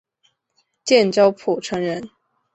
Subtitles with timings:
[0.83, 2.09] 建州浦城人。